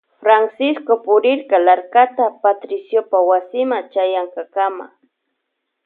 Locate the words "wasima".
3.29-3.77